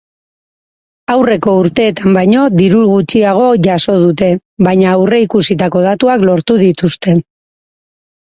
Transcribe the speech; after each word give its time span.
Aurreko 1.15 1.51
urteetan 1.63 2.15
baino 2.19 2.45
diru 2.61 2.79
gutxiago 2.91 3.49
jaso 3.67 3.95
dute, 4.05 4.29
baina 4.69 4.95
aurreikusitako 5.01 5.83
datuak 5.89 6.25
lortu 6.31 6.57
dituzte. 6.63 7.15